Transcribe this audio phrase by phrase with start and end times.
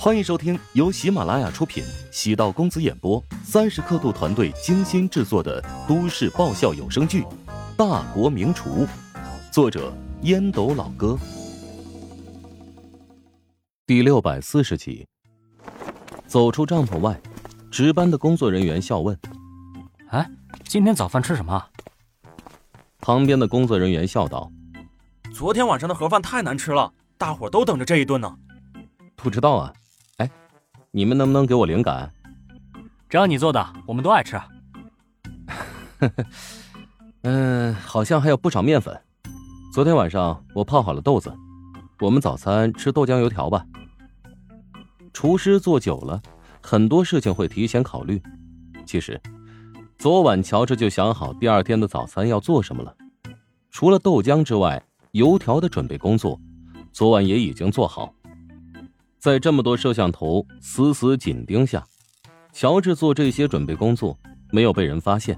[0.00, 7.22] 欢迎收听由喜马拉雅出品、喜道公子演播、三十刻度团队精心制作的都市爆笑有声剧
[7.76, 8.86] 《大国名厨》，
[9.50, 9.92] 作者
[10.22, 11.18] 烟斗老哥，
[13.88, 15.04] 第六百四十集。
[16.28, 17.20] 走出帐篷外，
[17.68, 19.18] 值班的工作人员笑问
[20.10, 20.30] ：“哎，
[20.64, 21.60] 今天早饭吃什么？”
[23.02, 24.48] 旁边的工作人员笑道
[25.34, 28.32] ：“昨天晚上的盒饭太难吃了，大伙都等着这一顿呢。”
[29.16, 29.72] 不知道啊。
[30.98, 32.12] 你们能不能给我灵感？
[33.08, 34.36] 只要你做的，我们都爱吃。
[37.22, 39.00] 嗯，好像还有不少面粉。
[39.72, 41.32] 昨天晚上我泡好了豆子，
[42.00, 43.64] 我们早餐吃豆浆油条吧。
[45.12, 46.20] 厨师做久了，
[46.60, 48.20] 很多事情会提前考虑。
[48.84, 49.20] 其实，
[49.98, 52.92] 昨晚乔治就想好第二天的早餐要做什么了。
[53.70, 56.40] 除了豆浆之外，油条的准备工作，
[56.90, 58.12] 昨晚也已经做好。
[59.18, 61.84] 在这么多摄像头死死紧盯下，
[62.52, 64.16] 乔治做这些准备工作
[64.52, 65.36] 没有被人发现，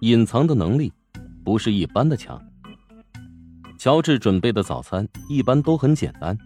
[0.00, 0.92] 隐藏的能力
[1.42, 2.38] 不是一般的强。
[3.78, 6.36] 乔治准备的早餐一般都很简单，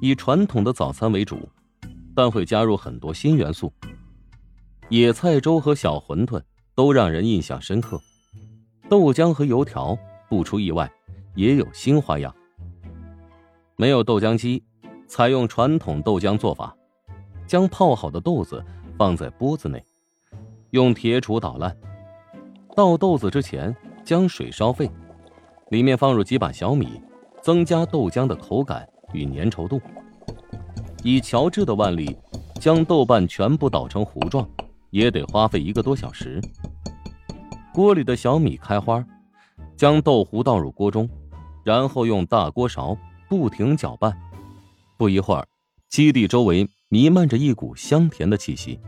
[0.00, 1.46] 以传统的早餐为主，
[2.14, 3.70] 但会加入很多新元素。
[4.88, 6.40] 野菜粥和小馄饨
[6.74, 8.00] 都让人印象深刻，
[8.88, 9.98] 豆浆和油条
[10.30, 10.90] 不出意外
[11.34, 12.34] 也有新花样。
[13.76, 14.62] 没有豆浆机。
[15.06, 16.76] 采用传统豆浆做法，
[17.46, 18.64] 将泡好的豆子
[18.98, 19.82] 放在钵子内，
[20.70, 21.74] 用铁杵捣烂。
[22.74, 24.90] 倒豆子之前，将水烧沸，
[25.70, 27.00] 里面放入几把小米，
[27.40, 29.80] 增加豆浆的口感与粘稠度。
[31.02, 32.18] 以乔治的腕力，
[32.60, 34.46] 将豆瓣全部捣成糊状，
[34.90, 36.40] 也得花费一个多小时。
[37.72, 39.04] 锅里的小米开花，
[39.76, 41.08] 将豆糊倒入锅中，
[41.62, 42.96] 然后用大锅勺
[43.28, 44.12] 不停搅拌。
[44.96, 45.46] 不一会儿，
[45.88, 48.80] 基地周围弥漫着一股香甜的气息，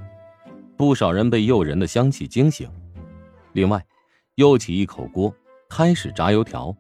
[0.77, 2.69] 不少人被诱人的香气惊醒。
[3.53, 3.85] 另外，
[4.37, 5.35] 又起一口锅，
[5.69, 6.75] 开始炸油条。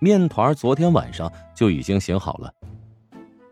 [0.00, 2.52] 面团昨天晚上就已经醒好了，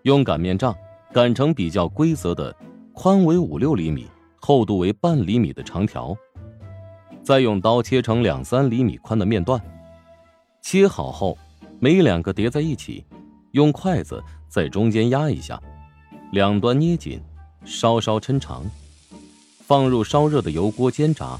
[0.03, 0.75] 用擀面杖
[1.13, 2.55] 擀成比较规则的、
[2.93, 4.09] 宽为五六厘米、
[4.41, 6.17] 厚度为半厘米的长条，
[7.23, 9.61] 再用刀切成两三厘米宽的面段。
[10.61, 11.39] 切好后，
[11.79, 13.07] 每两个叠在一起，
[13.53, 14.23] 用筷子。
[14.55, 15.61] 在中间压一下，
[16.31, 17.21] 两端捏紧，
[17.65, 18.65] 稍稍抻长，
[19.67, 21.37] 放入烧热的油锅煎炸。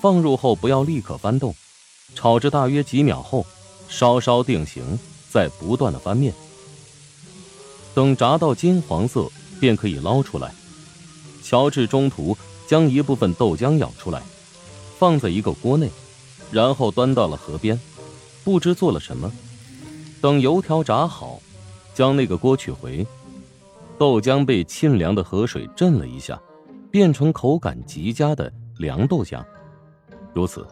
[0.00, 1.52] 放入后不要立刻翻动，
[2.14, 3.44] 炒至大约几秒后，
[3.88, 4.96] 稍稍定型，
[5.30, 6.32] 再不断的翻面。
[7.92, 9.28] 等炸到金黄色，
[9.58, 10.54] 便可以捞出来。
[11.42, 14.22] 乔治中途将一部分豆浆舀出来，
[14.96, 15.90] 放在一个锅内，
[16.52, 17.80] 然后端到了河边，
[18.44, 19.32] 不知做了什么。
[20.20, 21.42] 等油条炸好。
[21.94, 23.06] 将那个锅取回，
[23.98, 26.40] 豆浆被沁凉的河水震了一下，
[26.90, 29.44] 变成口感极佳的凉豆浆。
[30.34, 30.66] 如此，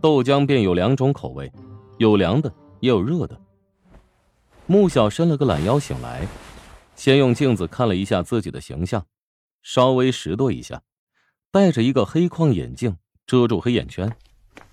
[0.00, 1.50] 豆浆便有两种口味，
[1.98, 3.40] 有凉的，也有热的。
[4.66, 6.26] 穆小伸了个懒腰醒来，
[6.94, 9.04] 先用镜子看了一下自己的形象，
[9.62, 10.82] 稍微拾掇一下，
[11.50, 12.96] 戴着一个黑框眼镜
[13.26, 14.14] 遮住黑眼圈，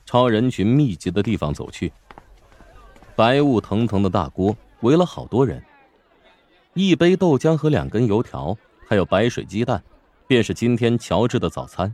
[0.05, 1.91] 朝人群密集的地方走去。
[3.15, 5.63] 白雾腾腾的大锅围了好多人。
[6.75, 8.55] 一杯豆浆和两根油条，
[8.87, 9.83] 还有白水鸡蛋，
[10.27, 11.93] 便是今天乔治的早餐。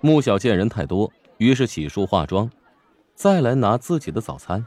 [0.00, 2.50] 穆小见人太多，于是洗漱化妆，
[3.14, 4.64] 再来拿自己的早餐。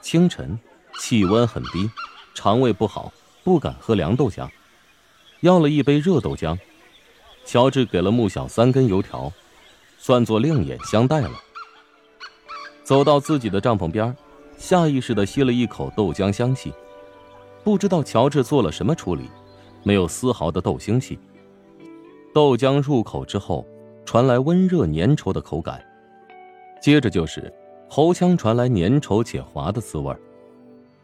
[0.00, 0.58] 清晨，
[1.00, 1.90] 气温很低，
[2.34, 3.12] 肠胃不好，
[3.42, 4.48] 不敢喝凉豆浆，
[5.40, 6.56] 要了一杯热豆浆。
[7.44, 9.32] 乔治给了穆小三根油条，
[9.98, 11.32] 算作另眼相待了。
[12.84, 14.16] 走到自己的帐篷边，
[14.56, 16.72] 下意识的吸了一口豆浆香气。
[17.66, 19.28] 不知道乔治做了什么处理，
[19.82, 21.18] 没有丝毫的豆腥气。
[22.32, 23.66] 豆浆入口之后，
[24.04, 25.84] 传来温热粘稠的口感，
[26.80, 27.52] 接着就是
[27.88, 30.14] 喉腔传来粘稠且滑的滋味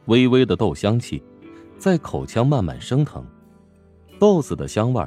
[0.04, 1.20] 微微的豆香气
[1.78, 3.26] 在口腔慢慢升腾，
[4.20, 5.04] 豆子的香味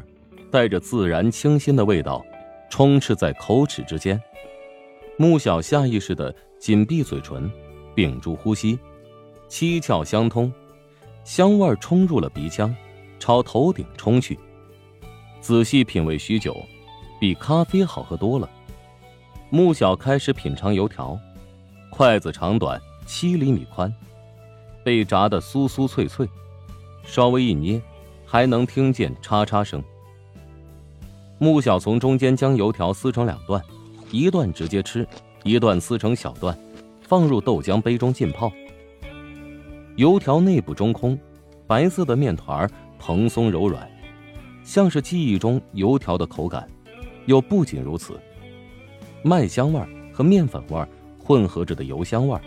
[0.51, 2.21] 带着自然清新的味道，
[2.69, 4.21] 充斥在口齿之间。
[5.17, 7.49] 穆小下意识的紧闭嘴唇，
[7.95, 8.77] 屏住呼吸，
[9.47, 10.51] 七窍相通。
[11.25, 12.73] 香味冲入了鼻腔，
[13.17, 14.39] 朝头顶冲去。
[15.41, 16.55] 仔细品味许久，
[17.19, 18.47] 比咖啡好喝多了。
[19.49, 21.19] 穆小开始品尝油条，
[21.89, 23.91] 筷子长短七厘米宽，
[24.83, 26.29] 被炸得酥酥脆脆，
[27.03, 27.81] 稍微一捏，
[28.23, 29.83] 还能听见叉叉声。
[31.39, 33.59] 穆小从中间将油条撕成两段，
[34.11, 35.07] 一段直接吃，
[35.43, 36.55] 一段撕成小段，
[37.01, 38.51] 放入豆浆杯中浸泡。
[39.95, 41.17] 油条内部中空，
[41.65, 42.69] 白色的面团
[42.99, 43.89] 蓬松柔软，
[44.61, 46.67] 像是记忆中油条的口感。
[47.25, 48.19] 又不仅如此，
[49.23, 49.81] 麦香味
[50.13, 50.85] 和面粉味
[51.17, 52.37] 混合着的油香味，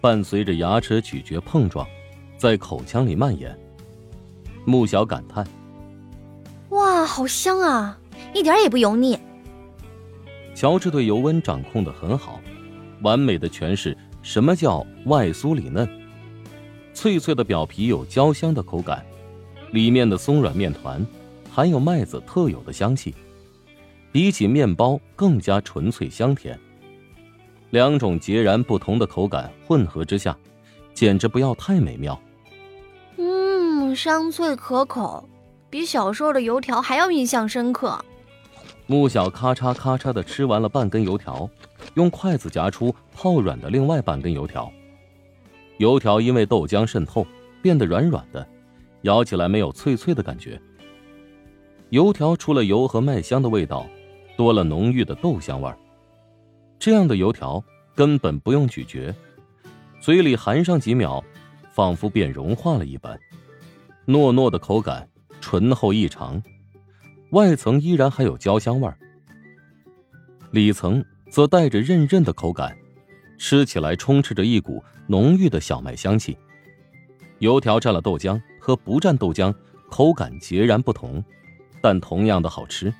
[0.00, 1.86] 伴随着牙齿咀嚼碰撞，
[2.36, 3.56] 在口腔里蔓延。
[4.64, 5.46] 穆小感叹
[6.70, 7.98] ：“哇，好香啊，
[8.34, 9.18] 一点也不油腻。”
[10.54, 12.40] 乔治对油温掌控的很好，
[13.02, 15.88] 完美的诠释什么叫外酥里嫩。
[16.94, 19.04] 脆脆的表皮有焦香的口感，
[19.72, 21.04] 里面的松软面团
[21.50, 23.14] 含有麦子特有的香气，
[24.10, 26.58] 比起面包更加纯粹香甜。
[27.70, 30.36] 两种截然不同的口感混合之下，
[30.92, 32.20] 简直不要太美妙。
[33.16, 35.26] 嗯，香脆可口，
[35.70, 37.98] 比小时候的油条还要印象深刻。
[38.86, 41.48] 穆小咔嚓咔嚓的吃完了半根油条，
[41.94, 44.70] 用筷子夹出泡软的另外半根油条。
[45.82, 47.26] 油条因为豆浆渗透，
[47.60, 48.46] 变得软软的，
[49.00, 50.60] 咬起来没有脆脆的感觉。
[51.90, 53.84] 油条除了油和麦香的味道，
[54.36, 55.76] 多了浓郁的豆香味儿。
[56.78, 57.60] 这样的油条
[57.96, 59.12] 根本不用咀嚼，
[60.00, 61.20] 嘴里含上几秒，
[61.72, 63.18] 仿佛便融化了一般。
[64.06, 65.08] 糯糯的口感，
[65.40, 66.40] 醇厚异常，
[67.32, 68.96] 外层依然还有焦香味儿，
[70.52, 72.76] 里层则带着韧韧的口感。
[73.42, 76.38] 吃起来充斥着一股浓郁的小麦香气，
[77.40, 79.52] 油条蘸了豆浆和不蘸豆浆
[79.90, 81.22] 口感截然不同，
[81.80, 82.94] 但同样的好吃。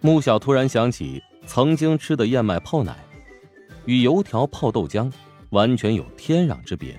[0.00, 2.96] 穆小突然想起曾经吃的燕麦泡奶，
[3.84, 5.12] 与油条泡豆浆
[5.50, 6.98] 完全有天壤之别。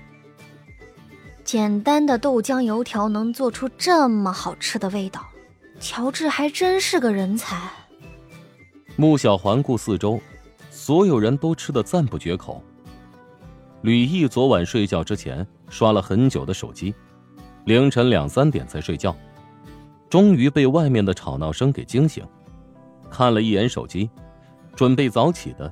[1.42, 5.26] 简单的豆浆油条能做出这么好吃的味道，
[5.80, 7.68] 乔治还真是个人才。
[8.94, 10.20] 穆小环顾四周。
[10.80, 12.64] 所有人都吃得赞不绝口。
[13.82, 16.94] 吕毅昨晚睡觉之前刷了很久的手机，
[17.66, 19.14] 凌晨两三点才睡觉，
[20.08, 22.24] 终于被外面的吵闹声给惊醒，
[23.10, 24.08] 看了一眼手机，
[24.74, 25.70] 准备早起的，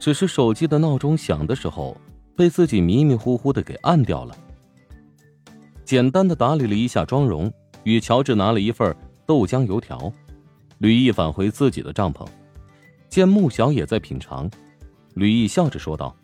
[0.00, 1.96] 只是手机的闹钟响的时候
[2.36, 4.36] 被自己迷迷糊糊的给按掉了。
[5.84, 7.52] 简单的打理了一下妆容，
[7.84, 8.92] 与乔治拿了一份
[9.24, 10.12] 豆浆油条，
[10.78, 12.26] 吕毅返回自己的帐篷。
[13.08, 14.50] 见穆小也在品尝，
[15.14, 16.14] 吕毅笑着说道：“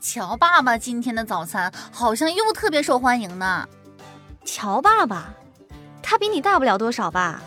[0.00, 3.68] 乔爸爸今天的早餐好像又特别受欢迎呢。”
[4.44, 5.34] 乔爸爸，
[6.02, 7.42] 他比你大不了多少吧？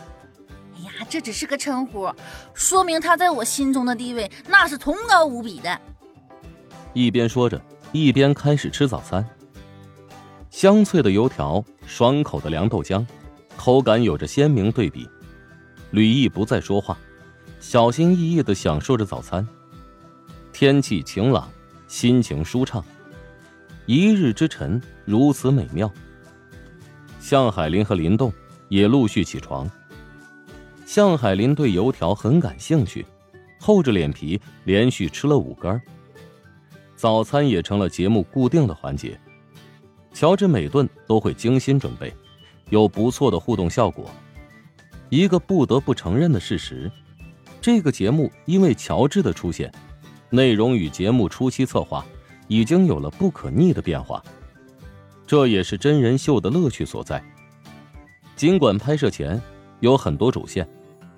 [0.76, 2.10] 哎呀，这只是个称呼，
[2.54, 5.82] 说明他在我心中的地位那是崇高无比的。
[6.94, 7.60] 一边说着，
[7.92, 9.28] 一边开始吃早餐。
[10.50, 13.06] 香脆的油条，爽口的凉豆浆，
[13.56, 15.10] 口感有着鲜明对比。
[15.92, 16.98] 吕毅不再说话。
[17.60, 19.46] 小心翼翼的享受着早餐，
[20.54, 21.50] 天气晴朗，
[21.88, 22.84] 心情舒畅，
[23.86, 25.92] 一日之晨如此美妙。
[27.20, 28.32] 向海林和林动
[28.70, 29.70] 也陆续起床。
[30.86, 33.06] 向海林对油条很感兴趣，
[33.60, 35.80] 厚着脸皮连续吃了五根。
[36.96, 39.20] 早餐也成了节目固定的环节，
[40.14, 42.12] 乔治每顿都会精心准备，
[42.70, 44.10] 有不错的互动效果。
[45.10, 46.90] 一个不得不承认的事实。
[47.62, 49.72] 这个节目因为乔治的出现，
[50.30, 52.06] 内容与节目初期策划
[52.48, 54.24] 已经有了不可逆的变化，
[55.28, 57.22] 这也是真人秀的乐趣所在。
[58.36, 59.42] 尽管拍摄前
[59.82, 60.68] 有很多主线，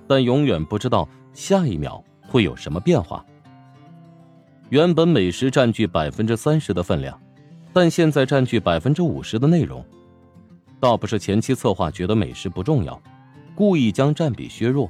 [0.07, 3.23] 但永远不知道下一秒会有什么变化。
[4.69, 7.21] 原本美食占据百分之三十的分量，
[7.71, 9.85] 但现在占据百分之五十的内容，
[10.79, 12.99] 倒不是前期策划觉得美食不重要，
[13.53, 14.89] 故意将占比削弱。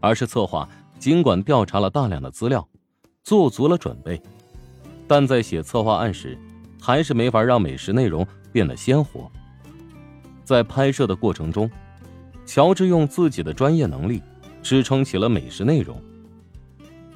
[0.00, 2.66] 而是策划，尽管调查了大量的资料，
[3.22, 4.20] 做足了准备，
[5.06, 6.38] 但在写策划案时，
[6.80, 9.30] 还是没法让美食内容变得鲜活。
[10.44, 11.70] 在拍摄的过程中，
[12.44, 14.22] 乔治用自己的专业能力
[14.62, 16.02] 支撑起了美食内容。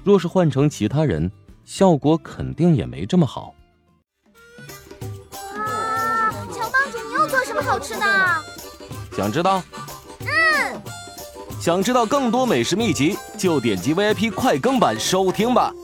[0.04, 1.30] 若是换成其他人，
[1.64, 3.54] 效果肯定也没这么好。
[5.40, 8.04] 哇，乔帮主，你又做什么好吃的？
[9.16, 9.62] 想知道？
[11.64, 15.74] 想知道更多美食秘籍，就点击 VIP 快更版收听吧。